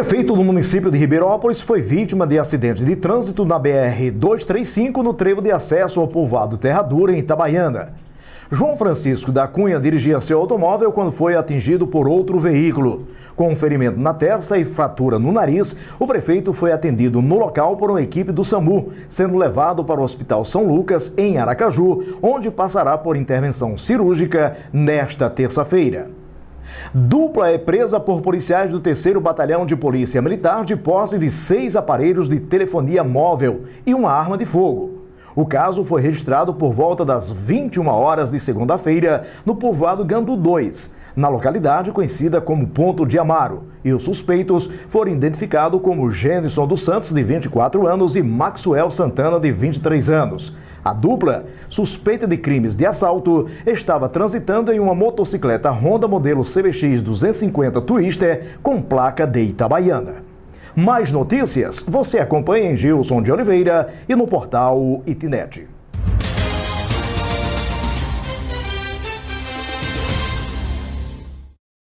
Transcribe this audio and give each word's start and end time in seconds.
Prefeito 0.00 0.34
do 0.34 0.42
município 0.42 0.90
de 0.90 0.96
Ribeirópolis 0.96 1.60
foi 1.60 1.82
vítima 1.82 2.26
de 2.26 2.38
acidente 2.38 2.82
de 2.82 2.96
trânsito 2.96 3.44
na 3.44 3.60
BR-235 3.60 5.02
no 5.02 5.12
trevo 5.12 5.42
de 5.42 5.52
acesso 5.52 6.00
ao 6.00 6.08
povoado 6.08 6.56
Terra 6.56 6.80
Dura, 6.80 7.12
em 7.12 7.18
Itabaiana. 7.18 7.92
João 8.50 8.78
Francisco 8.78 9.30
da 9.30 9.46
Cunha 9.46 9.78
dirigia 9.78 10.18
seu 10.18 10.40
automóvel 10.40 10.90
quando 10.90 11.12
foi 11.12 11.36
atingido 11.36 11.86
por 11.86 12.08
outro 12.08 12.40
veículo. 12.40 13.08
Com 13.36 13.50
um 13.50 13.54
ferimento 13.54 14.00
na 14.00 14.14
testa 14.14 14.56
e 14.56 14.64
fratura 14.64 15.18
no 15.18 15.32
nariz, 15.32 15.76
o 15.98 16.06
prefeito 16.06 16.54
foi 16.54 16.72
atendido 16.72 17.20
no 17.20 17.38
local 17.38 17.76
por 17.76 17.90
uma 17.90 18.00
equipe 18.00 18.32
do 18.32 18.42
SAMU, 18.42 18.92
sendo 19.06 19.36
levado 19.36 19.84
para 19.84 20.00
o 20.00 20.02
Hospital 20.02 20.46
São 20.46 20.66
Lucas, 20.66 21.12
em 21.18 21.36
Aracaju, 21.36 22.02
onde 22.22 22.50
passará 22.50 22.96
por 22.96 23.18
intervenção 23.18 23.76
cirúrgica 23.76 24.56
nesta 24.72 25.28
terça-feira. 25.28 26.19
Dupla 26.94 27.50
é 27.50 27.58
presa 27.58 27.98
por 28.00 28.20
policiais 28.20 28.70
do 28.70 28.80
3 28.80 29.14
Batalhão 29.20 29.66
de 29.66 29.76
Polícia 29.76 30.22
Militar 30.22 30.64
de 30.64 30.76
posse 30.76 31.18
de 31.18 31.30
seis 31.30 31.76
aparelhos 31.76 32.28
de 32.28 32.40
telefonia 32.40 33.04
móvel 33.04 33.64
e 33.86 33.94
uma 33.94 34.12
arma 34.12 34.36
de 34.36 34.44
fogo. 34.44 35.00
O 35.34 35.46
caso 35.46 35.84
foi 35.84 36.02
registrado 36.02 36.54
por 36.54 36.72
volta 36.72 37.04
das 37.04 37.30
21 37.30 37.86
horas 37.86 38.30
de 38.30 38.40
segunda-feira 38.40 39.22
no 39.46 39.54
povoado 39.54 40.04
Gandu 40.04 40.36
2, 40.36 40.96
na 41.14 41.28
localidade 41.28 41.92
conhecida 41.92 42.40
como 42.40 42.66
Ponto 42.66 43.06
de 43.06 43.18
Amaro, 43.18 43.64
e 43.84 43.92
os 43.92 44.04
suspeitos 44.04 44.68
foram 44.88 45.12
identificados 45.12 45.80
como 45.80 46.10
Gênison 46.10 46.66
dos 46.66 46.82
Santos, 46.82 47.12
de 47.12 47.22
24 47.22 47.86
anos, 47.86 48.16
e 48.16 48.22
Maxwell 48.22 48.90
Santana, 48.90 49.38
de 49.38 49.50
23 49.50 50.10
anos. 50.10 50.54
A 50.84 50.92
dupla, 50.92 51.46
suspeita 51.68 52.26
de 52.26 52.36
crimes 52.36 52.74
de 52.74 52.86
assalto, 52.86 53.46
estava 53.66 54.08
transitando 54.08 54.72
em 54.72 54.80
uma 54.80 54.94
motocicleta 54.94 55.70
Honda 55.70 56.08
modelo 56.08 56.42
CBX 56.42 57.02
250 57.02 57.80
Twister 57.82 58.58
com 58.62 58.80
placa 58.80 59.26
de 59.26 59.40
Itabaiana. 59.42 60.22
Mais 60.74 61.10
notícias 61.10 61.84
você 61.86 62.18
acompanha 62.18 62.70
em 62.70 62.76
Gilson 62.76 63.22
de 63.22 63.32
Oliveira 63.32 63.88
e 64.08 64.14
no 64.14 64.26
portal 64.26 65.02
Itinet. 65.06 65.66